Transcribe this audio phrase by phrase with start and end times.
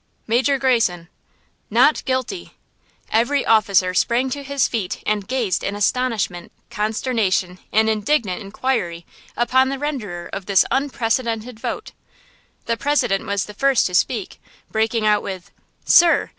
[0.25, 1.09] "Major Greyson?"
[1.69, 2.55] "NOT GUILTY!"
[3.11, 9.05] Every officer sprang to his feet and gazed in astonishment, consternation and indignant inquiry
[9.37, 11.91] upon the renderer of this unprecedented vote.
[12.65, 14.41] The President was the first to speak,
[14.71, 15.51] breaking out with:
[15.85, 16.29] "Sir!